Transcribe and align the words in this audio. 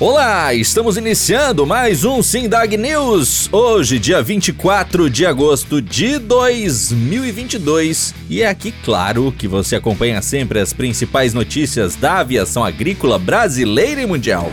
Olá, 0.00 0.54
estamos 0.54 0.96
iniciando 0.96 1.66
mais 1.66 2.04
um 2.04 2.22
Sindag 2.22 2.76
News. 2.76 3.52
Hoje, 3.52 3.98
dia 3.98 4.22
24 4.22 5.10
de 5.10 5.26
agosto 5.26 5.82
de 5.82 6.20
2022. 6.20 8.14
E 8.30 8.40
é 8.40 8.46
aqui, 8.48 8.72
claro, 8.84 9.34
que 9.36 9.48
você 9.48 9.74
acompanha 9.74 10.22
sempre 10.22 10.60
as 10.60 10.72
principais 10.72 11.34
notícias 11.34 11.96
da 11.96 12.20
aviação 12.20 12.62
agrícola 12.62 13.18
brasileira 13.18 14.00
e 14.00 14.06
mundial. 14.06 14.52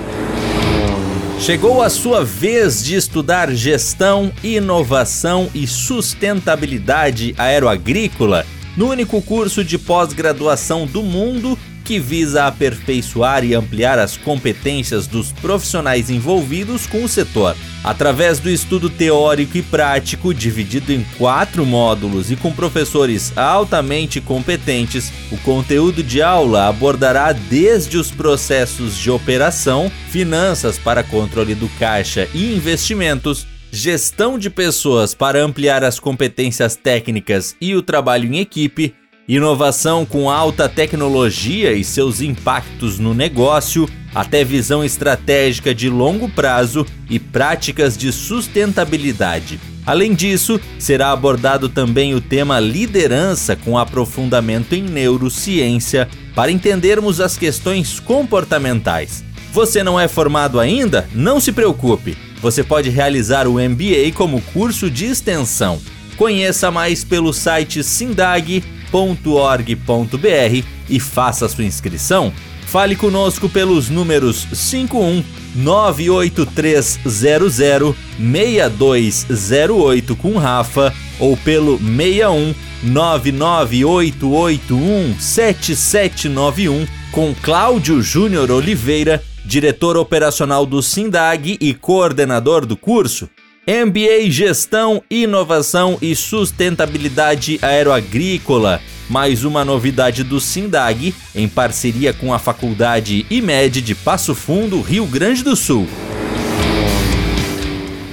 Chegou 1.39 1.83
a 1.83 1.91
sua 1.91 2.25
vez 2.25 2.83
de 2.83 2.95
estudar 2.95 3.53
gestão, 3.53 4.33
inovação 4.43 5.47
e 5.53 5.67
sustentabilidade 5.67 7.35
aeroagrícola 7.37 8.43
no 8.75 8.89
único 8.89 9.21
curso 9.21 9.63
de 9.63 9.77
pós-graduação 9.77 10.87
do 10.87 11.03
mundo 11.03 11.55
que 11.85 11.99
visa 11.99 12.47
aperfeiçoar 12.47 13.45
e 13.45 13.53
ampliar 13.53 13.99
as 13.99 14.17
competências 14.17 15.05
dos 15.05 15.31
profissionais 15.31 16.09
envolvidos 16.09 16.87
com 16.87 17.03
o 17.03 17.07
setor. 17.07 17.55
Através 17.83 18.39
do 18.39 18.49
estudo 18.49 18.89
teórico 18.89 19.55
e 19.57 19.61
prático, 19.61 20.33
dividido 20.33 20.91
em 20.91 21.05
quatro 21.19 21.63
módulos 21.63 22.31
e 22.31 22.35
com 22.35 22.51
professores 22.51 23.31
altamente 23.37 24.19
competentes, 24.19 25.13
o 25.31 25.37
conteúdo 25.37 26.01
de 26.01 26.23
aula 26.23 26.67
abordará 26.67 27.31
desde 27.31 27.99
os 27.99 28.09
processos 28.09 28.97
de 28.97 29.11
operação, 29.11 29.91
finanças 30.09 30.79
para 30.79 31.03
controle 31.03 31.53
do 31.53 31.69
caixa 31.77 32.27
e 32.33 32.55
investimentos, 32.55 33.45
gestão 33.71 34.39
de 34.39 34.49
pessoas 34.49 35.13
para 35.13 35.43
ampliar 35.43 35.83
as 35.83 35.99
competências 35.99 36.75
técnicas 36.75 37.55
e 37.61 37.75
o 37.75 37.83
trabalho 37.83 38.33
em 38.33 38.39
equipe 38.39 38.95
Inovação 39.27 40.05
com 40.05 40.29
alta 40.29 40.69
tecnologia 40.69 41.73
e 41.73 41.83
seus 41.83 42.21
impactos 42.21 42.99
no 42.99 43.11
negócio, 43.11 43.89
até 44.13 44.43
visão 44.43 44.83
estratégica 44.83 45.73
de 45.73 45.89
longo 45.89 46.29
prazo 46.29 46.85
e 47.09 47.17
práticas 47.17 47.97
de 47.97 48.11
sustentabilidade. 48.11 49.59
Além 49.83 50.13
disso, 50.13 50.61
será 50.77 51.11
abordado 51.11 51.67
também 51.67 52.13
o 52.13 52.21
tema 52.21 52.59
liderança 52.59 53.55
com 53.55 53.79
aprofundamento 53.79 54.73
em 54.73 54.83
neurociência 54.83 56.07
para 56.35 56.51
entendermos 56.51 57.19
as 57.19 57.35
questões 57.35 57.99
comportamentais. 57.99 59.23
Você 59.51 59.81
não 59.83 59.99
é 59.99 60.07
formado 60.07 60.59
ainda? 60.59 61.09
Não 61.15 61.39
se 61.39 61.51
preocupe. 61.51 62.15
Você 62.41 62.63
pode 62.63 62.91
realizar 62.91 63.47
o 63.47 63.53
MBA 63.53 64.11
como 64.13 64.39
curso 64.53 64.87
de 64.87 65.05
extensão. 65.05 65.81
Conheça 66.15 66.69
mais 66.69 67.03
pelo 67.03 67.33
site 67.33 67.83
Sindag 67.83 68.63
www.ufsc.org.br 68.95 70.63
e 70.89 70.99
faça 70.99 71.47
sua 71.49 71.65
inscrição. 71.65 72.31
Fale 72.65 72.95
conosco 72.95 73.49
pelos 73.49 73.89
números 73.89 74.47
51 74.53 75.23
98300 75.55 77.95
6208 78.17 80.15
com 80.15 80.37
Rafa 80.37 80.93
ou 81.19 81.35
pelo 81.37 81.77
61 81.77 82.55
99881 82.83 85.19
7791 85.19 86.87
com 87.11 87.35
Cláudio 87.41 88.01
Júnior 88.01 88.51
Oliveira, 88.51 89.23
diretor 89.45 89.95
operacional 89.95 90.65
do 90.65 90.81
Sindag 90.81 91.57
e 91.61 91.73
coordenador 91.73 92.65
do 92.65 92.75
curso. 92.75 93.29
MBA 93.67 94.29
Gestão, 94.29 95.01
Inovação 95.09 95.97
e 95.99 96.15
Sustentabilidade 96.15 97.57
Aeroagrícola. 97.63 98.79
Mais 99.09 99.43
uma 99.43 99.65
novidade 99.65 100.23
do 100.23 100.39
Sindag, 100.39 101.15
em 101.33 101.47
parceria 101.47 102.13
com 102.13 102.31
a 102.31 102.37
Faculdade 102.37 103.25
IMED 103.27 103.81
de 103.81 103.95
Passo 103.95 104.35
Fundo, 104.35 104.79
Rio 104.81 105.07
Grande 105.07 105.43
do 105.43 105.55
Sul. 105.55 105.87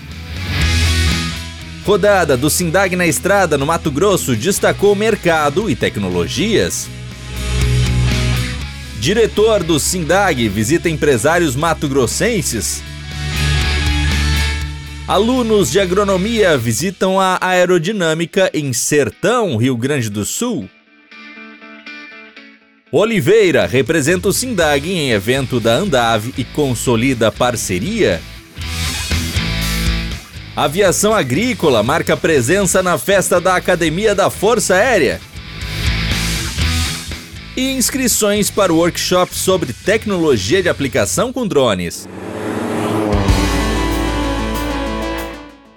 Rodada 1.86 2.38
do 2.38 2.50
Sindag 2.50 2.96
na 2.96 3.08
Estrada, 3.08 3.58
no 3.58 3.66
Mato 3.66 3.90
Grosso, 3.90 4.36
destacou 4.36 4.96
mercado 4.96 5.70
e 5.70 5.76
tecnologias. 5.76 6.88
Diretor 9.00 9.64
do 9.64 9.80
Sindag 9.80 10.48
visita 10.50 10.90
empresários 10.90 11.56
mato-grossenses. 11.56 12.84
Alunos 15.08 15.72
de 15.72 15.80
agronomia 15.80 16.58
visitam 16.58 17.20
a 17.20 17.40
aerodinâmica 17.42 18.52
em 18.54 18.72
Sertão, 18.74 19.56
Rio 19.56 19.76
Grande 19.76 20.10
do 20.10 20.26
Sul. 20.26 20.70
Oliveira 22.92 23.66
representa 23.66 24.28
o 24.28 24.34
Sindag 24.34 24.92
em 24.92 25.12
evento 25.12 25.60
da 25.60 25.76
Andave 25.76 26.34
e 26.38 26.44
consolida 26.44 27.32
parceria. 27.32 28.22
Aviação 30.60 31.14
Agrícola 31.14 31.82
marca 31.82 32.18
presença 32.18 32.84
na 32.84 32.98
festa 32.98 33.40
da 33.40 33.56
Academia 33.56 34.14
da 34.14 34.30
Força 34.30 34.76
Aérea. 34.76 35.22
E 37.56 37.78
inscrições 37.78 38.52
para 38.52 38.74
o 38.74 38.76
workshop 38.76 39.34
sobre 39.34 39.72
tecnologia 39.72 40.62
de 40.62 40.68
aplicação 40.68 41.32
com 41.32 41.48
drones. 41.48 42.10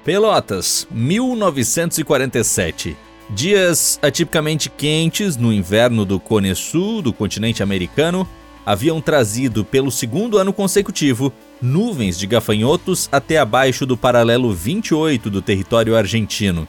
Pelotas, 0.05 0.85
1947. 0.91 2.97
Dias 3.31 4.01
atipicamente 4.03 4.69
quentes 4.69 5.37
no 5.37 5.53
inverno 5.53 6.05
do 6.05 6.19
Cone 6.19 6.57
Sul 6.57 7.03
do 7.03 7.13
continente 7.13 7.63
americano 7.63 8.29
haviam 8.67 9.01
trazido 9.01 9.65
pelo 9.65 9.93
segundo 9.93 10.39
ano 10.39 10.53
consecutivo 10.53 11.33
nuvens 11.63 12.19
de 12.19 12.27
gafanhotos 12.27 13.09
até 13.13 13.39
abaixo 13.39 13.87
do 13.87 13.97
paralelo 13.97 14.53
28 14.53 15.31
do 15.31 15.41
território 15.41 15.97
argentino. 15.97 16.67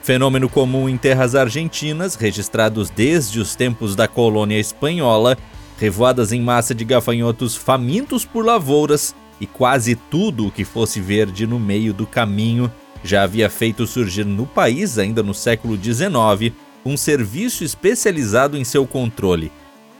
Fenômeno 0.00 0.48
comum 0.48 0.88
em 0.88 0.96
terras 0.96 1.34
argentinas, 1.34 2.14
registrados 2.14 2.88
desde 2.88 3.40
os 3.40 3.56
tempos 3.56 3.96
da 3.96 4.06
colônia 4.06 4.58
espanhola, 4.58 5.36
revoadas 5.78 6.32
em 6.32 6.40
massa 6.40 6.74
de 6.74 6.84
gafanhotos 6.84 7.56
famintos 7.56 8.24
por 8.24 8.44
lavouras 8.44 9.14
e 9.40 9.46
quase 9.46 9.96
tudo 9.96 10.46
o 10.46 10.50
que 10.50 10.64
fosse 10.64 11.00
verde 11.00 11.46
no 11.46 11.58
meio 11.58 11.92
do 11.92 12.06
caminho 12.06 12.72
já 13.02 13.22
havia 13.22 13.48
feito 13.48 13.86
surgir 13.86 14.24
no 14.24 14.46
país, 14.46 14.98
ainda 14.98 15.22
no 15.22 15.34
século 15.34 15.76
XIX, 15.76 16.54
um 16.84 16.96
serviço 16.96 17.64
especializado 17.64 18.56
em 18.56 18.64
seu 18.64 18.86
controle. 18.86 19.52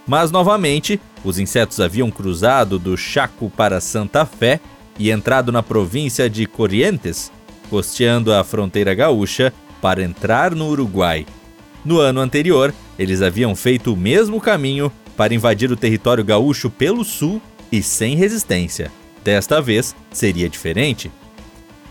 Mas 0.06 0.30
novamente, 0.30 1.00
os 1.24 1.38
insetos 1.38 1.80
haviam 1.80 2.10
cruzado 2.10 2.78
do 2.78 2.96
Chaco 2.96 3.50
para 3.50 3.80
Santa 3.80 4.24
Fé 4.24 4.60
e 4.98 5.10
entrado 5.10 5.52
na 5.52 5.62
província 5.62 6.28
de 6.28 6.46
Corrientes, 6.46 7.30
costeando 7.70 8.32
a 8.32 8.42
fronteira 8.42 8.94
gaúcha 8.94 9.52
para 9.80 10.02
entrar 10.02 10.54
no 10.54 10.68
Uruguai. 10.68 11.26
No 11.84 12.00
ano 12.00 12.20
anterior, 12.20 12.74
eles 12.98 13.22
haviam 13.22 13.54
feito 13.54 13.92
o 13.92 13.96
mesmo 13.96 14.40
caminho 14.40 14.92
para 15.16 15.34
invadir 15.34 15.70
o 15.70 15.76
território 15.76 16.24
gaúcho 16.24 16.70
pelo 16.70 17.04
sul 17.04 17.40
e 17.70 17.82
sem 17.82 18.16
resistência. 18.16 18.90
Desta 19.22 19.60
vez 19.60 19.94
seria 20.10 20.48
diferente. 20.48 21.10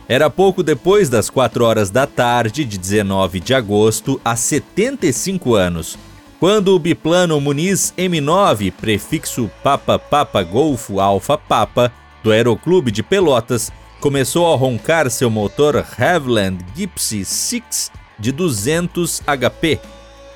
Era 0.08 0.30
pouco 0.30 0.64
depois 0.64 1.10
das 1.10 1.30
4 1.30 1.66
horas 1.66 1.90
da 1.90 2.08
tarde 2.08 2.64
de 2.64 2.78
19 2.78 3.42
de 3.42 3.54
agosto, 3.54 4.20
há 4.24 4.36
75 4.36 5.54
anos, 5.56 5.98
quando 6.40 6.76
o 6.76 6.80
biplano 6.80 7.40
Muniz 7.42 7.94
M9, 7.98 8.72
prefixo 8.72 9.50
Papa 9.64 9.98
Papa 9.98 10.44
Golfo 10.44 11.00
Alfa 11.00 11.38
Papa, 11.38 11.92
do 12.24 12.32
Aeroclube 12.32 12.92
de 12.92 13.02
Pelotas, 13.02 13.72
começou 14.00 14.54
a 14.54 14.56
roncar 14.56 15.10
seu 15.10 15.30
motor 15.30 15.84
Havilland 15.98 16.64
Gipsy 16.76 17.26
6 17.26 17.92
de 18.20 18.32
200 18.32 19.22
HP. 19.22 19.80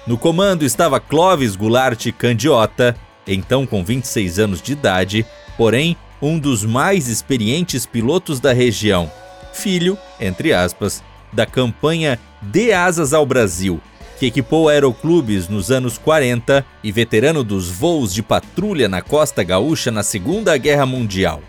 No 0.08 0.18
comando 0.18 0.66
estava 0.66 1.00
Clovis 1.00 1.56
Goulart 1.56 2.12
Candiota, 2.14 2.96
então 3.28 3.68
com 3.68 3.84
26 3.84 4.40
anos 4.40 4.62
de 4.62 4.72
idade, 4.72 5.26
porém 5.56 5.96
um 6.20 6.40
dos 6.40 6.66
mais 6.66 7.08
experientes 7.08 7.86
pilotos 7.86 8.40
da 8.40 8.54
região, 8.54 9.12
filho, 9.54 9.98
entre 10.20 10.52
aspas, 10.52 11.04
da 11.32 11.46
campanha 11.46 12.20
De 12.42 12.74
Asas 12.74 13.14
ao 13.14 13.26
Brasil, 13.26 13.80
que 14.22 14.28
equipou 14.28 14.70
aeroclubes 14.70 15.50
nos 15.50 15.72
anos 15.72 15.98
40 15.98 16.64
e 16.84 16.92
veterano 16.92 17.44
dos 17.44 17.72
voos 17.72 18.14
de 18.14 18.22
patrulha 18.22 18.88
na 18.88 19.02
costa 19.02 19.42
gaúcha 19.42 19.90
na 19.90 20.04
Segunda 20.04 20.56
Guerra 20.58 20.86
Mundial. 20.86 21.42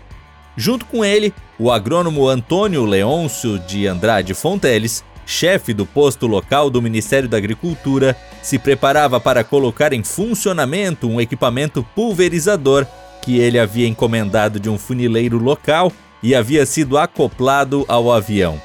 Junto 0.57 0.83
com 0.85 1.05
ele, 1.05 1.31
o 1.59 1.69
agrônomo 1.71 2.27
Antônio 2.27 2.83
Leôncio 2.83 3.59
de 3.59 3.85
Andrade 3.85 4.33
Fonteles, 4.33 5.03
chefe 5.23 5.71
do 5.71 5.85
posto 5.85 6.25
local 6.25 6.71
do 6.71 6.81
Ministério 6.81 7.29
da 7.29 7.37
Agricultura, 7.37 8.17
se 8.41 8.57
preparava 8.57 9.19
para 9.19 9.43
colocar 9.43 9.93
em 9.93 10.03
funcionamento 10.03 11.07
um 11.07 11.21
equipamento 11.21 11.85
pulverizador 11.93 12.87
que 13.21 13.37
ele 13.37 13.59
havia 13.59 13.87
encomendado 13.87 14.59
de 14.59 14.67
um 14.67 14.79
funileiro 14.79 15.37
local 15.37 15.91
e 16.23 16.33
havia 16.33 16.65
sido 16.65 16.97
acoplado 16.97 17.85
ao 17.87 18.11
avião. 18.11 18.59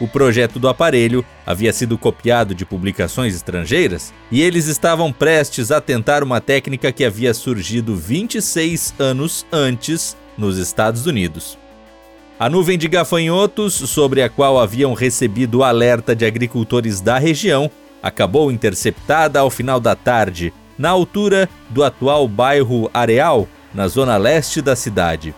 O 0.00 0.08
projeto 0.08 0.58
do 0.58 0.68
aparelho 0.68 1.24
havia 1.46 1.72
sido 1.72 1.96
copiado 1.96 2.54
de 2.54 2.64
publicações 2.64 3.34
estrangeiras 3.34 4.12
e 4.30 4.42
eles 4.42 4.66
estavam 4.66 5.12
prestes 5.12 5.70
a 5.70 5.80
tentar 5.80 6.22
uma 6.22 6.40
técnica 6.40 6.90
que 6.90 7.04
havia 7.04 7.32
surgido 7.32 7.94
26 7.94 8.94
anos 8.98 9.46
antes 9.52 10.16
nos 10.36 10.58
Estados 10.58 11.06
Unidos. 11.06 11.56
A 12.38 12.50
nuvem 12.50 12.76
de 12.76 12.88
gafanhotos, 12.88 13.74
sobre 13.74 14.20
a 14.20 14.28
qual 14.28 14.58
haviam 14.58 14.92
recebido 14.92 15.62
alerta 15.62 16.16
de 16.16 16.26
agricultores 16.26 17.00
da 17.00 17.16
região, 17.16 17.70
acabou 18.02 18.50
interceptada 18.50 19.38
ao 19.38 19.48
final 19.48 19.78
da 19.78 19.94
tarde, 19.94 20.52
na 20.76 20.90
altura 20.90 21.48
do 21.70 21.84
atual 21.84 22.26
bairro 22.26 22.90
Areal, 22.92 23.48
na 23.72 23.86
zona 23.86 24.16
leste 24.16 24.60
da 24.60 24.74
cidade. 24.74 25.32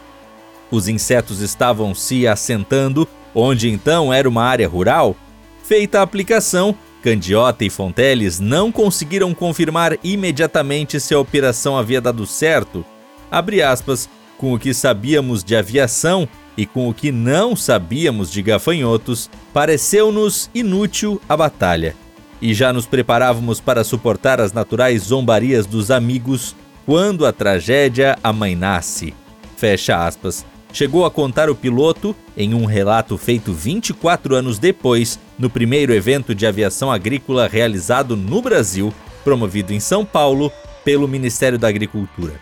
Os 0.71 0.89
insetos 0.89 1.43
estavam 1.43 1.95
se 1.95 2.27
assentando, 2.27 3.07
onde 3.39 3.69
então 3.69 4.13
era 4.13 4.27
uma 4.27 4.43
área 4.43 4.67
rural. 4.67 5.15
Feita 5.63 6.01
a 6.01 6.03
aplicação, 6.03 6.75
Candiota 7.03 7.65
e 7.65 7.71
Fonteles 7.71 8.41
não 8.41 8.73
conseguiram 8.73 9.35
confirmar 9.35 9.99
imediatamente 10.03 10.99
se 10.99 11.13
a 11.13 11.21
operação 11.21 11.77
havia 11.77 12.01
dado 12.01 12.27
certo. 12.27 12.85
Aspas, 13.31 14.09
com 14.39 14.55
o 14.55 14.59
que 14.59 14.73
sabíamos 14.73 15.45
de 15.45 15.55
aviação 15.55 16.27
e 16.57 16.65
com 16.65 16.89
o 16.89 16.95
que 16.95 17.13
não 17.13 17.55
sabíamos 17.55 18.33
de 18.33 18.41
gafanhotos, 18.41 19.29
pareceu-nos 19.53 20.51
inútil 20.55 21.21
a 21.29 21.37
batalha. 21.37 21.95
E 22.41 22.55
já 22.55 22.73
nos 22.73 22.87
preparávamos 22.87 23.61
para 23.61 23.85
suportar 23.85 24.41
as 24.41 24.53
naturais 24.53 25.03
zombarias 25.03 25.67
dos 25.67 25.91
amigos 25.91 26.57
quando 26.87 27.27
a 27.27 27.33
tragédia 27.33 28.17
amainasse. 28.23 29.13
Fecha 29.57 30.07
aspas. 30.07 30.45
Chegou 30.77 31.07
a 31.07 31.11
contar 31.11 31.49
o 31.49 31.55
piloto 31.55 32.15
em 32.37 32.53
um 32.53 32.67
relato 32.67 33.17
feito 33.17 33.51
24 33.51 34.35
anos 34.35 34.59
depois, 34.59 35.19
no 35.39 35.49
primeiro 35.49 35.91
evento 35.91 36.35
de 36.35 36.47
aviação 36.47 36.93
agrícola 36.93 37.49
realizado 37.49 38.15
no 38.15 38.43
Brasil, 38.43 38.93
promovido 39.25 39.73
em 39.73 39.81
São 39.81 40.05
Paulo 40.05 40.53
pelo 40.85 41.09
Ministério 41.09 41.59
da 41.59 41.67
Agricultura. 41.67 42.35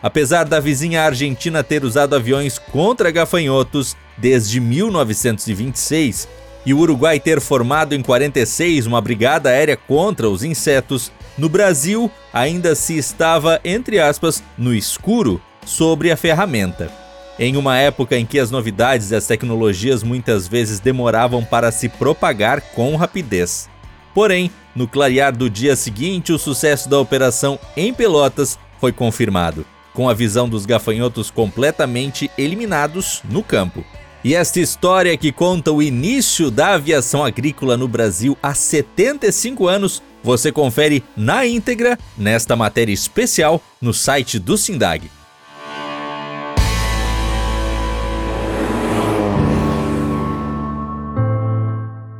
Apesar 0.00 0.44
da 0.44 0.60
vizinha 0.60 1.02
Argentina 1.02 1.64
ter 1.64 1.84
usado 1.84 2.14
aviões 2.14 2.60
contra 2.60 3.10
gafanhotos 3.10 3.96
desde 4.16 4.60
1926 4.60 6.28
e 6.64 6.72
o 6.72 6.78
Uruguai 6.78 7.18
ter 7.18 7.40
formado 7.40 7.92
em 7.92 8.02
46 8.02 8.86
uma 8.86 9.00
brigada 9.00 9.48
aérea 9.48 9.76
contra 9.76 10.30
os 10.30 10.44
insetos, 10.44 11.10
no 11.36 11.48
Brasil 11.48 12.08
ainda 12.32 12.76
se 12.76 12.96
estava, 12.96 13.60
entre 13.64 13.98
aspas, 13.98 14.44
no 14.56 14.72
escuro 14.72 15.42
sobre 15.66 16.12
a 16.12 16.16
ferramenta. 16.16 17.02
Em 17.38 17.56
uma 17.56 17.76
época 17.76 18.16
em 18.16 18.24
que 18.24 18.38
as 18.38 18.50
novidades 18.50 19.10
e 19.10 19.16
as 19.16 19.26
tecnologias 19.26 20.02
muitas 20.02 20.46
vezes 20.46 20.78
demoravam 20.78 21.44
para 21.44 21.72
se 21.72 21.88
propagar 21.88 22.60
com 22.60 22.94
rapidez. 22.96 23.68
Porém, 24.14 24.50
no 24.74 24.86
clarear 24.86 25.36
do 25.36 25.50
dia 25.50 25.74
seguinte, 25.74 26.32
o 26.32 26.38
sucesso 26.38 26.88
da 26.88 26.98
operação 26.98 27.58
em 27.76 27.92
Pelotas 27.92 28.58
foi 28.80 28.92
confirmado 28.92 29.66
com 29.94 30.08
a 30.08 30.12
visão 30.12 30.48
dos 30.48 30.66
gafanhotos 30.66 31.30
completamente 31.30 32.30
eliminados 32.36 33.22
no 33.30 33.42
campo. 33.42 33.84
E 34.24 34.34
esta 34.34 34.58
história 34.58 35.16
que 35.16 35.30
conta 35.30 35.70
o 35.70 35.82
início 35.82 36.50
da 36.50 36.74
aviação 36.74 37.24
agrícola 37.24 37.76
no 37.76 37.86
Brasil 37.86 38.36
há 38.42 38.54
75 38.54 39.68
anos, 39.68 40.02
você 40.22 40.50
confere 40.50 41.04
na 41.16 41.46
íntegra 41.46 41.98
nesta 42.16 42.56
matéria 42.56 42.92
especial 42.92 43.62
no 43.80 43.94
site 43.94 44.38
do 44.38 44.56
Sindag. 44.56 45.10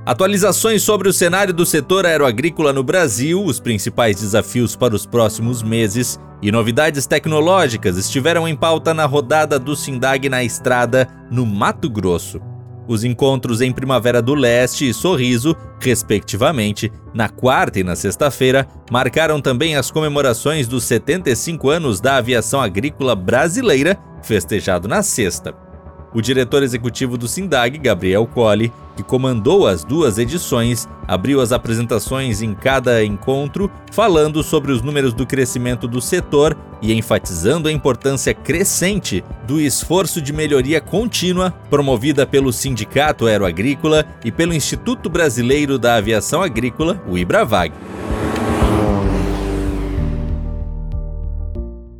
Atualizações 0.06 0.82
sobre 0.82 1.08
o 1.08 1.12
cenário 1.14 1.54
do 1.54 1.64
setor 1.64 2.04
aeroagrícola 2.04 2.74
no 2.74 2.82
Brasil, 2.82 3.42
os 3.42 3.58
principais 3.58 4.20
desafios 4.20 4.76
para 4.76 4.94
os 4.94 5.06
próximos 5.06 5.62
meses 5.62 6.20
e 6.42 6.52
novidades 6.52 7.06
tecnológicas 7.06 7.96
estiveram 7.96 8.46
em 8.46 8.54
pauta 8.54 8.92
na 8.92 9.06
rodada 9.06 9.58
do 9.58 9.74
Sindag 9.74 10.28
na 10.28 10.44
estrada, 10.44 11.08
no 11.30 11.46
Mato 11.46 11.88
Grosso. 11.88 12.38
Os 12.86 13.02
encontros 13.02 13.62
em 13.62 13.72
Primavera 13.72 14.20
do 14.20 14.34
Leste 14.34 14.86
e 14.86 14.92
Sorriso, 14.92 15.56
respectivamente, 15.80 16.92
na 17.14 17.30
quarta 17.30 17.80
e 17.80 17.82
na 17.82 17.96
sexta-feira, 17.96 18.68
marcaram 18.90 19.40
também 19.40 19.74
as 19.74 19.90
comemorações 19.90 20.68
dos 20.68 20.84
75 20.84 21.70
anos 21.70 21.98
da 21.98 22.16
aviação 22.16 22.60
agrícola 22.60 23.16
brasileira, 23.16 23.98
festejado 24.22 24.86
na 24.86 25.02
sexta. 25.02 25.63
O 26.14 26.22
diretor 26.22 26.62
executivo 26.62 27.18
do 27.18 27.26
Sindag, 27.26 27.76
Gabriel 27.76 28.24
Colli, 28.24 28.72
que 28.96 29.02
comandou 29.02 29.66
as 29.66 29.82
duas 29.82 30.16
edições, 30.16 30.88
abriu 31.08 31.40
as 31.40 31.50
apresentações 31.50 32.40
em 32.40 32.54
cada 32.54 33.04
encontro, 33.04 33.68
falando 33.90 34.40
sobre 34.40 34.70
os 34.70 34.80
números 34.80 35.12
do 35.12 35.26
crescimento 35.26 35.88
do 35.88 36.00
setor 36.00 36.56
e 36.80 36.94
enfatizando 36.94 37.68
a 37.68 37.72
importância 37.72 38.32
crescente 38.32 39.24
do 39.44 39.60
esforço 39.60 40.22
de 40.22 40.32
melhoria 40.32 40.80
contínua 40.80 41.50
promovida 41.68 42.24
pelo 42.24 42.52
Sindicato 42.52 43.26
Aeroagrícola 43.26 44.06
e 44.24 44.30
pelo 44.30 44.54
Instituto 44.54 45.10
Brasileiro 45.10 45.80
da 45.80 45.96
Aviação 45.96 46.40
Agrícola, 46.40 47.02
o 47.08 47.18
IBRAVAG. 47.18 47.72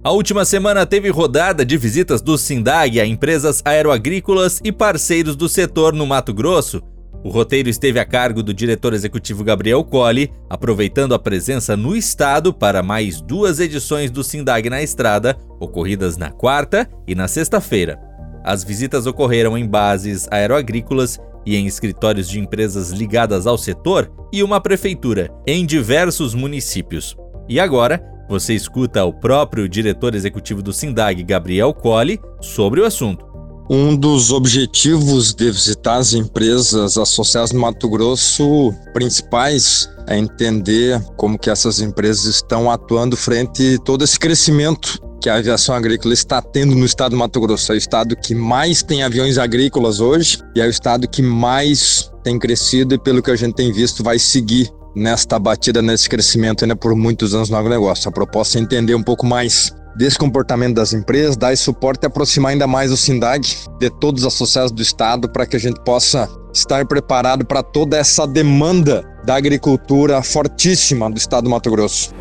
A 0.04 0.10
última 0.10 0.44
semana 0.44 0.84
teve 0.84 1.08
rodada 1.08 1.64
de 1.64 1.78
visitas 1.78 2.20
do 2.20 2.36
Sindag 2.36 3.00
a 3.00 3.06
empresas 3.06 3.62
aeroagrícolas 3.64 4.60
e 4.62 4.70
parceiros 4.70 5.34
do 5.34 5.48
setor 5.48 5.94
no 5.94 6.06
Mato 6.06 6.34
Grosso. 6.34 6.82
O 7.24 7.30
roteiro 7.30 7.70
esteve 7.70 7.98
a 7.98 8.04
cargo 8.04 8.42
do 8.42 8.52
diretor 8.52 8.92
executivo 8.92 9.42
Gabriel 9.42 9.82
Colli, 9.82 10.30
aproveitando 10.50 11.14
a 11.14 11.18
presença 11.18 11.74
no 11.74 11.96
estado 11.96 12.52
para 12.52 12.82
mais 12.82 13.22
duas 13.22 13.58
edições 13.60 14.10
do 14.10 14.22
Sindag 14.22 14.68
na 14.68 14.82
Estrada, 14.82 15.38
ocorridas 15.58 16.18
na 16.18 16.30
quarta 16.30 16.86
e 17.08 17.14
na 17.14 17.26
sexta-feira. 17.26 17.98
As 18.44 18.62
visitas 18.62 19.06
ocorreram 19.06 19.56
em 19.56 19.66
bases 19.66 20.28
aeroagrícolas 20.30 21.18
e 21.46 21.56
em 21.56 21.66
escritórios 21.66 22.28
de 22.28 22.38
empresas 22.38 22.90
ligadas 22.90 23.46
ao 23.46 23.56
setor 23.56 24.12
e 24.30 24.42
uma 24.42 24.60
prefeitura, 24.60 25.30
em 25.46 25.64
diversos 25.64 26.34
municípios. 26.34 27.16
E 27.48 27.58
agora, 27.58 28.13
você 28.28 28.54
escuta 28.54 29.04
o 29.04 29.12
próprio 29.12 29.68
diretor 29.68 30.14
executivo 30.14 30.62
do 30.62 30.72
Sindag, 30.72 31.22
Gabriel 31.22 31.72
Colli, 31.72 32.20
sobre 32.40 32.80
o 32.80 32.84
assunto. 32.84 33.34
Um 33.70 33.96
dos 33.96 34.30
objetivos 34.30 35.32
de 35.32 35.50
visitar 35.50 35.96
as 35.96 36.12
empresas 36.12 36.98
associadas 36.98 37.50
no 37.50 37.60
Mato 37.60 37.88
Grosso 37.88 38.74
principais 38.92 39.88
é 40.06 40.18
entender 40.18 41.02
como 41.16 41.38
que 41.38 41.48
essas 41.48 41.80
empresas 41.80 42.26
estão 42.26 42.70
atuando 42.70 43.16
frente 43.16 43.76
a 43.76 43.82
todo 43.82 44.04
esse 44.04 44.18
crescimento 44.18 45.00
que 45.18 45.30
a 45.30 45.36
aviação 45.36 45.74
agrícola 45.74 46.12
está 46.12 46.42
tendo 46.42 46.74
no 46.74 46.84
estado 46.84 47.12
do 47.12 47.16
Mato 47.16 47.40
Grosso. 47.40 47.72
É 47.72 47.74
o 47.74 47.78
estado 47.78 48.14
que 48.14 48.34
mais 48.34 48.82
tem 48.82 49.02
aviões 49.02 49.38
agrícolas 49.38 49.98
hoje 49.98 50.38
e 50.54 50.60
é 50.60 50.66
o 50.66 50.70
estado 50.70 51.08
que 51.08 51.22
mais 51.22 52.12
tem 52.22 52.38
crescido 52.38 52.94
e 52.94 52.98
pelo 52.98 53.22
que 53.22 53.30
a 53.30 53.36
gente 53.36 53.54
tem 53.54 53.72
visto 53.72 54.04
vai 54.04 54.18
seguir 54.18 54.70
nesta 54.94 55.38
batida, 55.38 55.82
nesse 55.82 56.08
crescimento 56.08 56.64
ainda 56.64 56.76
por 56.76 56.94
muitos 56.94 57.34
anos 57.34 57.50
no 57.50 57.56
agronegócio. 57.56 58.08
A 58.08 58.12
proposta 58.12 58.58
é 58.58 58.62
entender 58.62 58.94
um 58.94 59.02
pouco 59.02 59.26
mais 59.26 59.72
desse 59.96 60.18
comportamento 60.18 60.74
das 60.74 60.92
empresas, 60.92 61.36
dar 61.36 61.56
suporte 61.56 62.02
e 62.04 62.06
aproximar 62.06 62.52
ainda 62.52 62.66
mais 62.66 62.90
o 62.90 62.96
SINDAG 62.96 63.56
de 63.78 63.90
todos 63.90 64.22
os 64.22 64.34
associados 64.34 64.72
do 64.72 64.82
Estado 64.82 65.28
para 65.28 65.46
que 65.46 65.56
a 65.56 65.60
gente 65.60 65.80
possa 65.84 66.28
estar 66.52 66.84
preparado 66.86 67.44
para 67.44 67.62
toda 67.62 67.96
essa 67.96 68.26
demanda 68.26 69.04
da 69.24 69.36
agricultura 69.36 70.22
fortíssima 70.22 71.10
do 71.10 71.18
Estado 71.18 71.44
do 71.44 71.50
Mato 71.50 71.70
Grosso. 71.70 72.12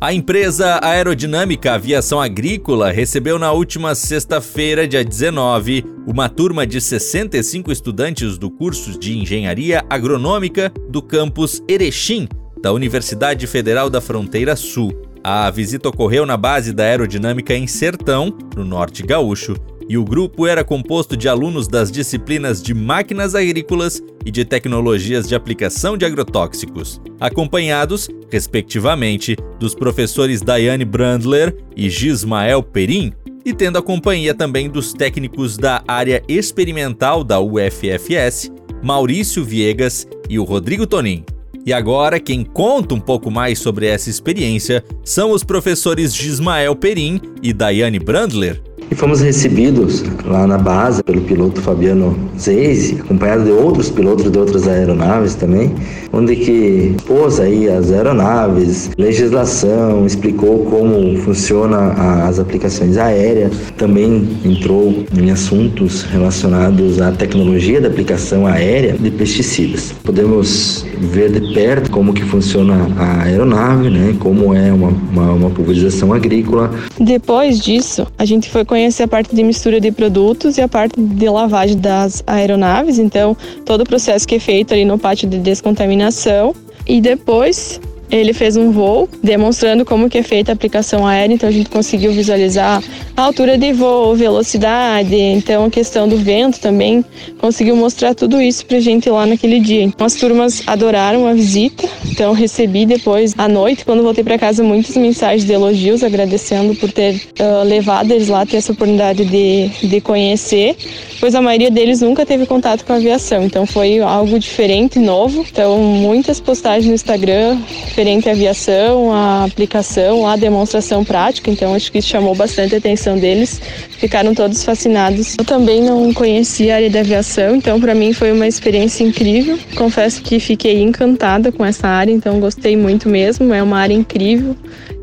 A 0.00 0.12
empresa 0.12 0.78
Aerodinâmica 0.80 1.74
Aviação 1.74 2.20
Agrícola 2.20 2.92
recebeu 2.92 3.36
na 3.36 3.50
última 3.50 3.96
sexta-feira, 3.96 4.86
dia 4.86 5.04
19, 5.04 5.84
uma 6.06 6.28
turma 6.28 6.64
de 6.64 6.80
65 6.80 7.72
estudantes 7.72 8.38
do 8.38 8.48
curso 8.48 8.96
de 8.96 9.18
Engenharia 9.18 9.84
Agronômica 9.90 10.72
do 10.88 11.02
campus 11.02 11.60
Erechim, 11.66 12.28
da 12.62 12.72
Universidade 12.72 13.44
Federal 13.48 13.90
da 13.90 14.00
Fronteira 14.00 14.54
Sul. 14.54 14.92
A 15.24 15.50
visita 15.50 15.88
ocorreu 15.88 16.24
na 16.24 16.36
base 16.36 16.72
da 16.72 16.84
Aerodinâmica 16.84 17.52
em 17.52 17.66
Sertão, 17.66 18.32
no 18.54 18.64
norte 18.64 19.02
gaúcho, 19.02 19.56
e 19.88 19.96
o 19.96 20.04
grupo 20.04 20.46
era 20.46 20.62
composto 20.62 21.16
de 21.16 21.28
alunos 21.28 21.66
das 21.66 21.90
disciplinas 21.90 22.62
de 22.62 22.74
máquinas 22.74 23.34
agrícolas 23.34 24.02
e 24.24 24.30
de 24.30 24.44
tecnologias 24.44 25.26
de 25.26 25.34
aplicação 25.34 25.96
de 25.96 26.04
agrotóxicos, 26.04 27.00
acompanhados, 27.18 28.08
respectivamente, 28.30 29.36
dos 29.58 29.74
professores 29.74 30.42
Daiane 30.42 30.84
Brandler 30.84 31.56
e 31.74 31.88
Gismael 31.88 32.62
Perim, 32.62 33.12
e 33.44 33.54
tendo 33.54 33.78
a 33.78 33.82
companhia 33.82 34.34
também 34.34 34.68
dos 34.68 34.92
técnicos 34.92 35.56
da 35.56 35.82
área 35.88 36.22
experimental 36.28 37.24
da 37.24 37.40
UFFS, 37.40 38.52
Maurício 38.82 39.42
Viegas 39.42 40.06
e 40.28 40.38
o 40.38 40.44
Rodrigo 40.44 40.86
Tonin. 40.86 41.24
E 41.64 41.72
agora, 41.72 42.20
quem 42.20 42.44
conta 42.44 42.94
um 42.94 43.00
pouco 43.00 43.30
mais 43.30 43.58
sobre 43.58 43.86
essa 43.86 44.10
experiência 44.10 44.84
são 45.02 45.32
os 45.32 45.42
professores 45.42 46.14
Gismael 46.14 46.76
Perim 46.76 47.20
e 47.42 47.52
Daiane 47.52 47.98
Brandler, 47.98 48.62
e 48.90 48.94
fomos 48.94 49.20
recebidos 49.20 50.04
lá 50.24 50.46
na 50.46 50.56
base 50.56 51.02
pelo 51.02 51.20
piloto 51.20 51.60
Fabiano 51.60 52.16
Zeise, 52.38 52.98
acompanhado 53.00 53.44
de 53.44 53.50
outros 53.50 53.90
pilotos 53.90 54.30
de 54.30 54.38
outras 54.38 54.66
aeronaves 54.66 55.34
também, 55.34 55.74
onde 56.12 56.36
que 56.36 56.94
pôs 57.06 57.38
aí 57.38 57.68
as 57.68 57.90
aeronaves, 57.90 58.90
legislação, 58.96 60.06
explicou 60.06 60.64
como 60.64 61.16
funciona 61.18 61.92
as 62.26 62.38
aplicações 62.38 62.96
aéreas, 62.96 63.52
também 63.76 64.28
entrou 64.44 65.04
em 65.16 65.30
assuntos 65.30 66.02
relacionados 66.04 67.00
à 67.00 67.12
tecnologia 67.12 67.80
da 67.80 67.88
aplicação 67.88 68.46
aérea 68.46 68.94
de 68.94 69.10
pesticidas. 69.10 69.92
Podemos 70.02 70.86
ver 70.98 71.30
de 71.30 71.52
perto 71.52 71.90
como 71.90 72.12
que 72.12 72.24
funciona 72.24 72.88
a 72.96 73.24
aeronave, 73.24 73.90
né, 73.90 74.16
como 74.18 74.54
é 74.54 74.72
uma, 74.72 74.88
uma, 74.88 75.32
uma 75.32 75.50
pulverização 75.50 76.12
agrícola. 76.12 76.70
Depois 76.98 77.58
disso, 77.58 78.06
a 78.18 78.24
gente 78.24 78.48
foi 78.48 78.64
conhecer 78.64 78.77
conhecer 78.78 79.02
a 79.02 79.08
parte 79.08 79.34
de 79.34 79.42
mistura 79.42 79.80
de 79.80 79.90
produtos 79.90 80.56
e 80.56 80.60
a 80.60 80.68
parte 80.68 81.00
de 81.00 81.28
lavagem 81.28 81.76
das 81.76 82.22
aeronaves, 82.24 83.00
então 83.00 83.36
todo 83.66 83.80
o 83.80 83.84
processo 83.84 84.26
que 84.26 84.36
é 84.36 84.38
feito 84.38 84.72
ali 84.72 84.84
no 84.84 84.96
pátio 84.96 85.28
de 85.28 85.38
descontaminação. 85.38 86.54
E 86.86 87.00
depois 87.00 87.80
ele 88.10 88.32
fez 88.32 88.56
um 88.56 88.70
voo 88.70 89.08
demonstrando 89.22 89.84
como 89.84 90.08
que 90.08 90.18
é 90.18 90.22
feita 90.22 90.52
a 90.52 90.54
aplicação 90.54 91.06
aérea, 91.06 91.34
então 91.34 91.48
a 91.48 91.52
gente 91.52 91.70
conseguiu 91.70 92.12
visualizar 92.12 92.82
a 93.16 93.22
altura 93.22 93.58
de 93.58 93.72
voo, 93.72 94.14
velocidade, 94.14 95.14
então 95.14 95.64
a 95.64 95.70
questão 95.70 96.08
do 96.08 96.16
vento 96.16 96.60
também 96.60 97.04
conseguiu 97.38 97.76
mostrar 97.76 98.14
tudo 98.14 98.40
isso 98.40 98.64
pra 98.64 98.80
gente 98.80 99.10
lá 99.10 99.26
naquele 99.26 99.60
dia. 99.60 99.92
As 99.98 100.14
turmas 100.14 100.62
adoraram 100.66 101.26
a 101.26 101.34
visita, 101.34 101.88
então 102.10 102.32
recebi 102.32 102.86
depois 102.86 103.34
à 103.36 103.48
noite, 103.48 103.84
quando 103.84 104.02
voltei 104.02 104.24
para 104.24 104.38
casa, 104.38 104.62
muitas 104.62 104.96
mensagens 104.96 105.44
de 105.44 105.52
elogios, 105.52 106.02
agradecendo 106.02 106.74
por 106.74 106.90
ter 106.92 107.20
uh, 107.40 107.64
levado 107.64 108.12
eles 108.12 108.28
lá, 108.28 108.46
ter 108.46 108.56
essa 108.58 108.72
oportunidade 108.72 109.24
de, 109.24 109.68
de 109.86 110.00
conhecer, 110.00 110.76
pois 111.20 111.34
a 111.34 111.42
maioria 111.42 111.70
deles 111.70 112.00
nunca 112.00 112.24
teve 112.24 112.46
contato 112.46 112.84
com 112.84 112.92
a 112.92 112.96
aviação, 112.96 113.42
então 113.44 113.66
foi 113.66 113.98
algo 113.98 114.38
diferente, 114.38 114.98
novo. 114.98 115.44
Então 115.50 115.78
muitas 115.78 116.40
postagens 116.40 116.86
no 116.86 116.94
Instagram 116.94 117.58
referente 117.98 118.28
à 118.28 118.32
aviação, 118.32 119.12
a 119.12 119.42
aplicação, 119.42 120.24
a 120.24 120.36
demonstração 120.36 121.04
prática, 121.04 121.50
então 121.50 121.74
acho 121.74 121.90
que 121.90 121.98
isso 121.98 122.06
chamou 122.06 122.32
bastante 122.32 122.72
a 122.76 122.78
atenção 122.78 123.18
deles, 123.18 123.60
ficaram 123.98 124.32
todos 124.36 124.62
fascinados. 124.62 125.34
Eu 125.36 125.44
também 125.44 125.82
não 125.82 126.14
conhecia 126.14 126.74
a 126.74 126.76
área 126.76 126.88
da 126.88 127.00
aviação, 127.00 127.56
então 127.56 127.80
para 127.80 127.96
mim 127.96 128.12
foi 128.12 128.30
uma 128.30 128.46
experiência 128.46 129.02
incrível. 129.02 129.58
Confesso 129.74 130.22
que 130.22 130.38
fiquei 130.38 130.80
encantada 130.80 131.50
com 131.50 131.64
essa 131.64 131.88
área, 131.88 132.12
então 132.12 132.38
gostei 132.38 132.76
muito 132.76 133.08
mesmo, 133.08 133.52
é 133.52 133.60
uma 133.60 133.80
área 133.80 133.94
incrível 133.94 134.54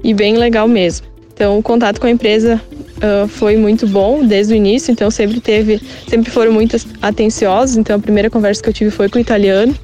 e 0.02 0.14
bem 0.14 0.38
legal 0.38 0.66
mesmo. 0.66 1.06
Então, 1.34 1.60
o 1.60 1.62
contato 1.62 2.00
com 2.00 2.08
a 2.08 2.12
empresa 2.12 2.62
uh, 3.06 3.28
foi 3.28 3.56
muito 3.56 3.88
bom 3.88 4.26
desde 4.26 4.54
o 4.54 4.56
início, 4.56 4.92
então 4.92 5.12
sempre 5.12 5.40
teve, 5.40 5.82
sempre 6.08 6.32
foram 6.32 6.52
muito 6.52 6.76
atenciosos. 7.02 7.78
Então, 7.78 7.96
a 7.98 8.00
primeira 8.00 8.30
conversa 8.30 8.62
que 8.62 8.70
eu 8.70 8.74
tive 8.74 8.92
foi 8.92 9.10
com 9.10 9.18
o 9.18 9.22
italiano. 9.22 9.76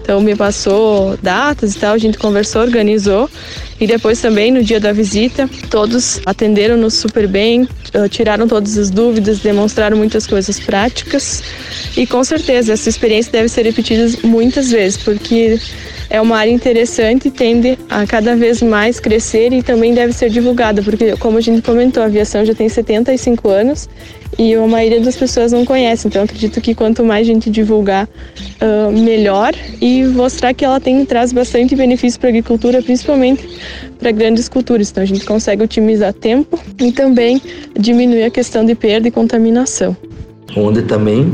Então, 0.00 0.20
me 0.20 0.36
passou 0.36 1.16
datas 1.22 1.74
e 1.74 1.78
tal, 1.78 1.94
a 1.94 1.98
gente 1.98 2.18
conversou, 2.18 2.62
organizou. 2.62 3.28
E 3.80 3.86
depois 3.86 4.20
também, 4.20 4.50
no 4.50 4.62
dia 4.62 4.80
da 4.80 4.92
visita, 4.92 5.48
todos 5.70 6.20
atenderam-nos 6.26 6.94
super 6.94 7.28
bem, 7.28 7.62
uh, 7.62 8.08
tiraram 8.08 8.48
todas 8.48 8.76
as 8.76 8.90
dúvidas, 8.90 9.38
demonstraram 9.38 9.96
muitas 9.96 10.26
coisas 10.26 10.58
práticas. 10.58 11.42
E 11.96 12.06
com 12.06 12.22
certeza, 12.24 12.72
essa 12.72 12.88
experiência 12.88 13.30
deve 13.30 13.48
ser 13.48 13.64
repetida 13.64 14.06
muitas 14.24 14.70
vezes, 14.70 14.96
porque 14.96 15.58
é 16.10 16.20
uma 16.20 16.38
área 16.38 16.50
interessante 16.50 17.28
e 17.28 17.30
tende 17.30 17.78
a 17.88 18.06
cada 18.06 18.34
vez 18.34 18.62
mais 18.62 18.98
crescer 18.98 19.52
e 19.52 19.62
também 19.62 19.92
deve 19.92 20.12
ser 20.12 20.30
divulgada, 20.30 20.82
porque, 20.82 21.16
como 21.16 21.38
a 21.38 21.40
gente 21.40 21.62
comentou, 21.62 22.02
a 22.02 22.06
aviação 22.06 22.44
já 22.44 22.54
tem 22.54 22.68
75 22.68 23.48
anos 23.48 23.88
e 24.38 24.54
a 24.54 24.66
maioria 24.66 25.00
das 25.00 25.16
pessoas 25.16 25.52
não 25.52 25.64
conhece. 25.64 26.08
Então, 26.08 26.22
acredito 26.22 26.60
que 26.60 26.74
quanto 26.74 27.04
mais 27.04 27.26
gente 27.26 27.50
divulgar, 27.50 28.06
uh, 28.06 28.92
melhor 28.92 29.54
e 29.80 30.04
mostrar 30.04 30.54
que 30.54 30.64
ela 30.64 30.80
tem 30.80 31.04
traz 31.04 31.32
bastante 31.32 31.76
benefício 31.76 32.18
para 32.18 32.28
a 32.28 32.30
agricultura, 32.30 32.82
principalmente 32.82 33.46
para 33.98 34.10
grandes 34.10 34.48
culturas. 34.48 34.90
Então, 34.90 35.02
a 35.02 35.06
gente 35.06 35.24
consegue 35.24 35.62
otimizar 35.62 36.12
tempo 36.12 36.58
e 36.78 36.90
também 36.92 37.40
diminuir 37.78 38.24
a 38.24 38.30
questão 38.30 38.64
de 38.64 38.74
perda 38.74 39.08
e 39.08 39.10
contaminação. 39.10 39.96
Onde 40.56 40.82
também 40.82 41.30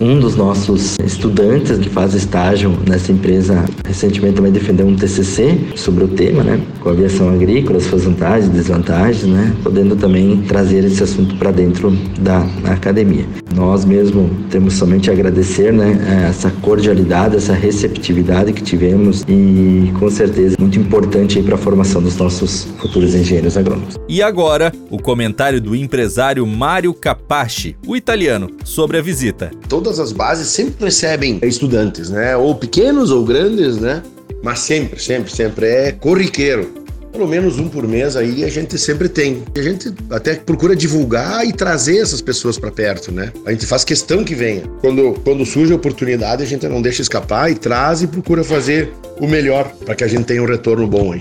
um 0.00 0.18
dos 0.18 0.36
nossos 0.36 0.96
estudantes 1.04 1.78
que 1.78 1.88
faz 1.88 2.14
estágio 2.14 2.76
nessa 2.86 3.12
empresa 3.12 3.64
recentemente 3.86 4.36
também 4.36 4.52
defendeu 4.52 4.86
um 4.86 4.94
TCC 4.94 5.58
sobre 5.74 6.04
o 6.04 6.08
tema, 6.08 6.42
né, 6.42 6.60
com 6.80 6.88
a 6.88 6.92
aviação 6.92 7.28
agrícola, 7.30 7.78
as 7.78 7.84
suas 7.84 8.04
vantagens 8.04 8.46
e 8.46 8.50
desvantagens, 8.50 9.24
né, 9.24 9.54
podendo 9.62 9.96
também 9.96 10.42
trazer 10.42 10.84
esse 10.84 11.02
assunto 11.02 11.36
para 11.36 11.50
dentro 11.50 11.90
da 12.20 12.46
academia. 12.64 13.26
Nós 13.54 13.84
mesmo 13.84 14.30
temos 14.50 14.74
somente 14.74 15.10
a 15.10 15.12
agradecer, 15.12 15.72
né, 15.72 16.26
essa 16.28 16.50
cordialidade, 16.62 17.36
essa 17.36 17.52
receptividade 17.52 18.52
que 18.52 18.62
tivemos 18.62 19.24
e 19.28 19.92
com 19.98 20.10
certeza 20.10 20.56
muito 20.58 20.78
importante 20.78 21.42
para 21.42 21.54
a 21.54 21.58
formação 21.58 22.02
dos 22.02 22.16
nossos 22.16 22.68
futuros 22.78 23.14
engenheiros 23.14 23.56
agrônomos. 23.56 23.96
E 24.08 24.22
agora, 24.22 24.72
o 24.90 24.98
comentário 24.98 25.60
do 25.60 25.74
empresário 25.74 26.46
Mário 26.46 26.94
Capaci, 26.94 27.76
o 27.86 27.96
italiano, 27.96 28.50
sobre 28.64 28.98
a 28.98 29.02
visita. 29.02 29.50
Toda 29.68 29.87
todas 29.88 30.00
as 30.00 30.12
bases 30.12 30.48
sempre 30.48 30.84
recebem 30.84 31.38
estudantes, 31.42 32.10
né? 32.10 32.36
Ou 32.36 32.54
pequenos 32.54 33.10
ou 33.10 33.24
grandes, 33.24 33.78
né? 33.78 34.02
Mas 34.42 34.58
sempre, 34.58 35.00
sempre, 35.00 35.34
sempre 35.34 35.66
é 35.66 35.92
corriqueiro. 35.92 36.74
Pelo 37.10 37.26
menos 37.26 37.58
um 37.58 37.70
por 37.70 37.88
mês 37.88 38.14
aí 38.14 38.44
a 38.44 38.50
gente 38.50 38.76
sempre 38.76 39.08
tem. 39.08 39.42
A 39.56 39.62
gente 39.62 39.90
até 40.10 40.34
procura 40.34 40.76
divulgar 40.76 41.46
e 41.46 41.54
trazer 41.54 42.00
essas 42.00 42.20
pessoas 42.20 42.58
para 42.58 42.70
perto, 42.70 43.10
né? 43.10 43.32
A 43.46 43.50
gente 43.50 43.64
faz 43.64 43.82
questão 43.82 44.22
que 44.22 44.34
venha. 44.34 44.64
Quando, 44.82 45.14
quando 45.24 45.46
surge 45.46 45.72
a 45.72 45.76
oportunidade, 45.76 46.42
a 46.42 46.46
gente 46.46 46.68
não 46.68 46.82
deixa 46.82 47.00
escapar 47.00 47.50
e 47.50 47.54
traz 47.54 48.02
e 48.02 48.06
procura 48.06 48.44
fazer 48.44 48.92
o 49.18 49.26
melhor 49.26 49.72
para 49.86 49.94
que 49.94 50.04
a 50.04 50.08
gente 50.08 50.24
tenha 50.24 50.42
um 50.42 50.46
retorno 50.46 50.86
bom 50.86 51.14
aí. 51.14 51.20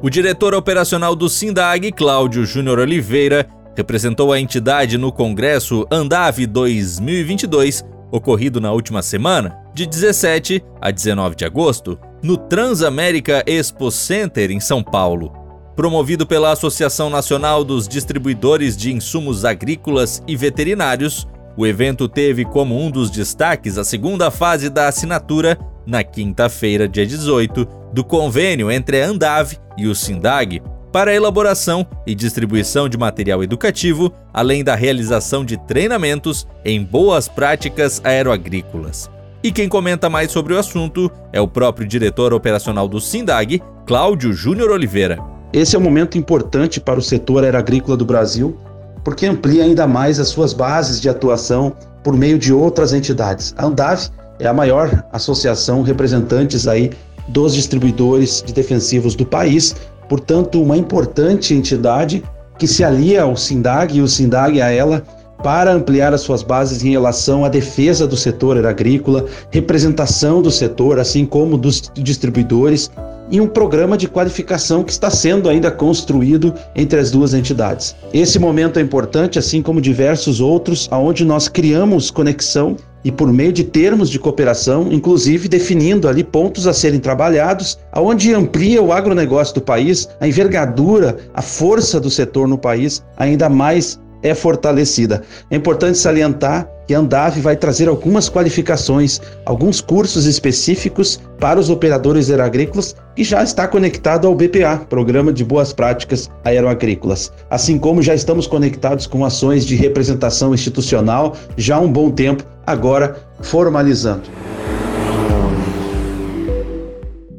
O 0.00 0.08
diretor 0.08 0.54
operacional 0.54 1.14
do 1.14 1.28
Sindag, 1.28 1.92
Cláudio 1.92 2.46
Júnior 2.46 2.78
Oliveira, 2.80 3.46
representou 3.76 4.32
a 4.32 4.40
entidade 4.40 4.98
no 4.98 5.12
Congresso 5.12 5.86
Andave 5.90 6.46
2022, 6.46 7.84
ocorrido 8.10 8.60
na 8.60 8.72
última 8.72 9.02
semana, 9.02 9.56
de 9.74 9.86
17 9.86 10.62
a 10.80 10.90
19 10.90 11.34
de 11.34 11.44
agosto, 11.44 11.98
no 12.22 12.36
Transamérica 12.36 13.42
Expo 13.46 13.90
Center 13.90 14.50
em 14.50 14.60
São 14.60 14.82
Paulo. 14.82 15.32
Promovido 15.74 16.26
pela 16.26 16.52
Associação 16.52 17.08
Nacional 17.08 17.64
dos 17.64 17.88
Distribuidores 17.88 18.76
de 18.76 18.92
Insumos 18.92 19.44
Agrícolas 19.44 20.22
e 20.28 20.36
Veterinários, 20.36 21.26
o 21.56 21.66
evento 21.66 22.08
teve 22.08 22.44
como 22.44 22.78
um 22.78 22.90
dos 22.90 23.10
destaques 23.10 23.78
a 23.78 23.84
segunda 23.84 24.30
fase 24.30 24.68
da 24.68 24.88
assinatura, 24.88 25.58
na 25.86 26.04
quinta-feira, 26.04 26.86
dia 26.86 27.06
18, 27.06 27.66
do 27.92 28.04
convênio 28.04 28.70
entre 28.70 29.02
a 29.02 29.06
Andave 29.06 29.58
e 29.76 29.86
o 29.86 29.94
Sindag, 29.94 30.62
para 30.92 31.10
a 31.10 31.14
elaboração 31.14 31.86
e 32.06 32.14
distribuição 32.14 32.86
de 32.86 32.98
material 32.98 33.42
educativo, 33.42 34.12
além 34.32 34.62
da 34.62 34.74
realização 34.74 35.42
de 35.42 35.56
treinamentos 35.56 36.46
em 36.64 36.84
boas 36.84 37.28
práticas 37.28 38.00
aeroagrícolas. 38.04 39.10
E 39.42 39.50
quem 39.50 39.68
comenta 39.68 40.10
mais 40.10 40.30
sobre 40.30 40.52
o 40.52 40.58
assunto 40.58 41.10
é 41.32 41.40
o 41.40 41.48
próprio 41.48 41.88
diretor 41.88 42.34
operacional 42.34 42.86
do 42.86 43.00
SINDAG, 43.00 43.62
Cláudio 43.86 44.32
Júnior 44.32 44.70
Oliveira. 44.70 45.18
Esse 45.52 45.74
é 45.74 45.78
um 45.78 45.82
momento 45.82 46.16
importante 46.16 46.78
para 46.78 46.98
o 46.98 47.02
setor 47.02 47.42
aeroagrícola 47.42 47.96
do 47.96 48.04
Brasil, 48.04 48.56
porque 49.02 49.26
amplia 49.26 49.64
ainda 49.64 49.86
mais 49.86 50.20
as 50.20 50.28
suas 50.28 50.52
bases 50.52 51.00
de 51.00 51.08
atuação 51.08 51.74
por 52.04 52.16
meio 52.16 52.38
de 52.38 52.52
outras 52.52 52.92
entidades. 52.92 53.54
A 53.56 53.66
Andav 53.66 54.08
é 54.38 54.46
a 54.46 54.52
maior 54.52 55.04
associação 55.12 55.82
representantes 55.82 56.68
aí 56.68 56.90
dos 57.28 57.54
distribuidores 57.54 58.42
de 58.44 58.52
defensivos 58.52 59.14
do 59.14 59.24
país, 59.24 59.74
portanto, 60.08 60.60
uma 60.60 60.76
importante 60.76 61.54
entidade 61.54 62.22
que 62.58 62.66
se 62.66 62.84
alia 62.84 63.22
ao 63.22 63.36
SINDAG 63.36 63.98
e 63.98 64.02
o 64.02 64.08
SINDAG 64.08 64.60
a 64.60 64.70
ela 64.70 65.02
para 65.42 65.72
ampliar 65.72 66.14
as 66.14 66.20
suas 66.20 66.42
bases 66.42 66.84
em 66.84 66.90
relação 66.90 67.44
à 67.44 67.48
defesa 67.48 68.06
do 68.06 68.16
setor 68.16 68.64
agrícola, 68.64 69.26
representação 69.50 70.40
do 70.40 70.50
setor, 70.50 71.00
assim 71.00 71.26
como 71.26 71.58
dos 71.58 71.90
distribuidores 71.94 72.90
e 73.30 73.40
um 73.40 73.48
programa 73.48 73.96
de 73.96 74.06
qualificação 74.06 74.84
que 74.84 74.92
está 74.92 75.10
sendo 75.10 75.48
ainda 75.48 75.70
construído 75.70 76.54
entre 76.76 77.00
as 77.00 77.10
duas 77.10 77.34
entidades. 77.34 77.96
Esse 78.12 78.38
momento 78.38 78.78
é 78.78 78.82
importante, 78.82 79.38
assim 79.38 79.62
como 79.62 79.80
diversos 79.80 80.40
outros, 80.40 80.86
aonde 80.90 81.24
nós 81.24 81.48
criamos 81.48 82.10
conexão 82.10 82.76
e 83.04 83.10
por 83.10 83.32
meio 83.32 83.52
de 83.52 83.64
termos 83.64 84.08
de 84.08 84.18
cooperação, 84.18 84.92
inclusive 84.92 85.48
definindo 85.48 86.08
ali 86.08 86.22
pontos 86.22 86.66
a 86.66 86.72
serem 86.72 87.00
trabalhados, 87.00 87.78
aonde 87.90 88.34
amplia 88.34 88.82
o 88.82 88.92
agronegócio 88.92 89.54
do 89.54 89.60
país, 89.60 90.08
a 90.20 90.28
envergadura, 90.28 91.16
a 91.34 91.42
força 91.42 91.98
do 92.00 92.10
setor 92.10 92.46
no 92.46 92.58
país 92.58 93.02
ainda 93.16 93.48
mais 93.48 94.00
é 94.22 94.34
fortalecida. 94.34 95.22
É 95.50 95.56
importante 95.56 95.98
salientar 95.98 96.68
que 96.86 96.94
a 96.94 96.98
Andave 96.98 97.40
vai 97.40 97.56
trazer 97.56 97.88
algumas 97.88 98.28
qualificações, 98.28 99.20
alguns 99.44 99.80
cursos 99.80 100.26
específicos 100.26 101.20
para 101.38 101.58
os 101.58 101.70
operadores 101.70 102.30
aeroagrícolas 102.30 102.94
que 103.14 103.24
já 103.24 103.42
está 103.42 103.68
conectado 103.68 104.26
ao 104.26 104.34
BPA, 104.34 104.84
Programa 104.88 105.32
de 105.32 105.44
Boas 105.44 105.72
Práticas 105.72 106.30
Aeroagrícolas. 106.44 107.32
Assim 107.50 107.78
como 107.78 108.02
já 108.02 108.14
estamos 108.14 108.46
conectados 108.46 109.06
com 109.06 109.24
ações 109.24 109.66
de 109.66 109.74
representação 109.74 110.54
institucional 110.54 111.36
já 111.56 111.76
há 111.76 111.80
um 111.80 111.92
bom 111.92 112.10
tempo, 112.10 112.44
agora 112.66 113.16
formalizando. 113.40 114.22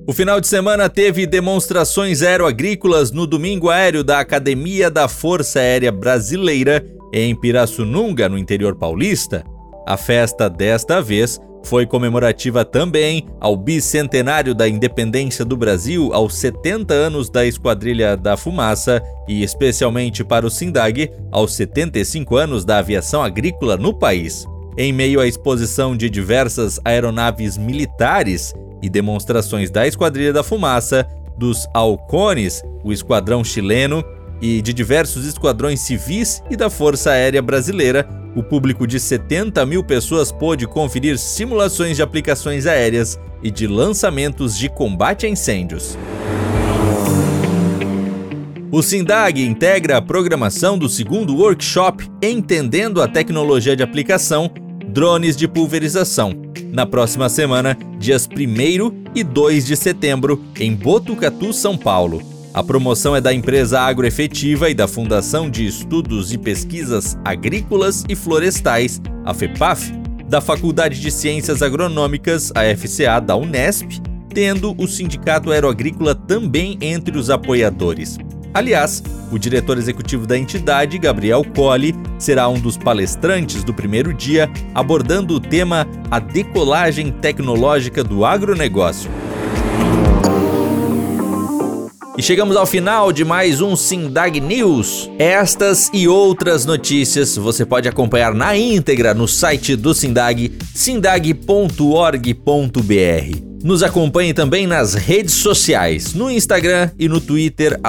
O 0.05 0.11
final 0.11 0.41
de 0.41 0.47
semana 0.47 0.89
teve 0.89 1.25
demonstrações 1.25 2.21
aeroagrícolas 2.21 3.09
no 3.11 3.25
domingo 3.25 3.69
aéreo 3.69 4.03
da 4.03 4.19
Academia 4.19 4.91
da 4.91 5.07
Força 5.07 5.59
Aérea 5.59 5.93
Brasileira 5.93 6.85
em 7.13 7.33
Pirassununga, 7.33 8.27
no 8.27 8.37
interior 8.37 8.75
paulista. 8.75 9.45
A 9.87 9.95
festa 9.95 10.49
desta 10.49 11.01
vez 11.01 11.39
foi 11.63 11.85
comemorativa 11.85 12.65
também 12.65 13.25
ao 13.39 13.55
bicentenário 13.55 14.53
da 14.53 14.67
independência 14.67 15.45
do 15.45 15.55
Brasil, 15.55 16.13
aos 16.13 16.35
70 16.35 16.93
anos 16.93 17.29
da 17.29 17.45
Esquadrilha 17.45 18.17
da 18.17 18.35
Fumaça 18.35 19.01
e, 19.25 19.41
especialmente 19.41 20.21
para 20.21 20.45
o 20.45 20.49
SINDAG, 20.49 21.11
aos 21.31 21.55
75 21.55 22.35
anos 22.35 22.65
da 22.65 22.79
aviação 22.79 23.23
agrícola 23.23 23.77
no 23.77 23.93
país. 23.93 24.45
Em 24.77 24.91
meio 24.91 25.21
à 25.21 25.27
exposição 25.27 25.95
de 25.95 26.09
diversas 26.09 26.77
aeronaves 26.83 27.57
militares 27.57 28.53
e 28.83 28.89
demonstrações 28.89 29.71
da 29.71 29.87
Esquadrilha 29.87 30.33
da 30.33 30.43
Fumaça, 30.43 31.07
dos 31.37 31.65
Alcones, 31.73 32.61
o 32.83 32.91
esquadrão 32.91 33.43
chileno, 33.43 34.03
e 34.41 34.61
de 34.61 34.73
diversos 34.73 35.25
esquadrões 35.25 35.79
civis 35.79 36.43
e 36.49 36.57
da 36.57 36.69
Força 36.69 37.11
Aérea 37.11 37.41
Brasileira, 37.41 38.05
o 38.35 38.43
público 38.43 38.85
de 38.85 38.99
70 38.99 39.65
mil 39.65 39.85
pessoas 39.85 40.33
pôde 40.33 40.67
conferir 40.67 41.17
simulações 41.17 41.95
de 41.95 42.03
aplicações 42.03 42.65
aéreas 42.65 43.17
e 43.41 43.49
de 43.49 43.65
lançamentos 43.67 44.57
de 44.57 44.67
combate 44.67 45.25
a 45.25 45.29
incêndios. 45.29 45.97
O 48.69 48.81
SINDAG 48.81 49.45
integra 49.45 49.97
a 49.97 50.01
programação 50.01 50.77
do 50.77 50.89
segundo 50.89 51.37
workshop 51.37 52.09
Entendendo 52.21 53.01
a 53.01 53.07
Tecnologia 53.07 53.77
de 53.77 53.83
Aplicação 53.83 54.51
Drones 54.89 55.37
de 55.37 55.47
Pulverização, 55.47 56.33
na 56.73 56.87
próxima 56.87 57.29
semana, 57.29 57.77
dias 57.99 58.27
1 58.27 59.11
e 59.13 59.23
2 59.23 59.67
de 59.67 59.75
setembro, 59.75 60.43
em 60.59 60.73
Botucatu, 60.73 61.53
São 61.53 61.77
Paulo. 61.77 62.19
A 62.51 62.63
promoção 62.63 63.15
é 63.15 63.21
da 63.21 63.31
empresa 63.31 63.79
Agroefetiva 63.79 64.71
e 64.71 64.73
da 64.73 64.87
Fundação 64.87 65.51
de 65.51 65.67
Estudos 65.67 66.33
e 66.33 66.37
Pesquisas 66.37 67.15
Agrícolas 67.23 68.03
e 68.09 68.15
Florestais, 68.15 68.99
a 69.23 69.35
FEPAF, 69.35 69.93
da 70.27 70.41
Faculdade 70.41 70.99
de 70.99 71.11
Ciências 71.11 71.61
Agronômicas, 71.61 72.51
a 72.55 72.63
FCA 72.75 73.19
da 73.19 73.35
Unesp, 73.35 74.01
tendo 74.33 74.73
o 74.75 74.87
Sindicato 74.87 75.51
Aeroagrícola 75.51 76.15
também 76.15 76.79
entre 76.81 77.19
os 77.19 77.29
apoiadores. 77.29 78.17
Aliás, 78.53 79.01
o 79.31 79.39
diretor 79.39 79.79
executivo 79.79 80.27
da 80.27 80.37
entidade, 80.37 80.99
Gabriel 80.99 81.43
Colli, 81.55 81.95
será 82.19 82.47
um 82.47 82.59
dos 82.59 82.77
palestrantes 82.77 83.63
do 83.63 83.73
primeiro 83.73 84.13
dia, 84.13 84.47
abordando 84.75 85.35
o 85.35 85.39
tema 85.39 85.87
A 86.11 86.19
Decolagem 86.19 87.11
Tecnológica 87.11 88.03
do 88.03 88.23
Agronegócio. 88.23 89.09
E 92.15 92.21
chegamos 92.21 92.55
ao 92.55 92.67
final 92.67 93.11
de 93.11 93.25
mais 93.25 93.59
um 93.59 93.75
Sindag 93.75 94.39
News. 94.39 95.09
Estas 95.17 95.89
e 95.91 96.07
outras 96.07 96.63
notícias 96.63 97.35
você 97.35 97.65
pode 97.65 97.89
acompanhar 97.89 98.35
na 98.35 98.55
íntegra 98.55 99.15
no 99.15 99.27
site 99.27 99.75
do 99.75 99.95
Sindag, 99.95 100.51
sindag.org.br. 100.75 103.52
Nos 103.63 103.81
acompanhe 103.81 104.33
também 104.33 104.67
nas 104.67 104.93
redes 104.93 105.35
sociais, 105.35 106.13
no 106.13 106.29
Instagram 106.29 106.91
e 106.99 107.07
no 107.07 107.21
Twitter, 107.21 107.79